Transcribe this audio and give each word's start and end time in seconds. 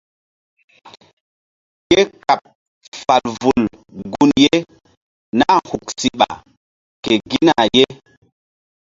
Ke 1.89 1.99
kaɓ 2.25 2.41
fal 3.03 3.23
vul 3.41 3.61
gun 4.11 4.31
ye 4.43 4.53
nah 5.39 5.57
huk 5.69 5.85
siɓa 5.99 6.27
ke 7.03 7.13
gina 7.29 7.55
ye. 7.75 7.85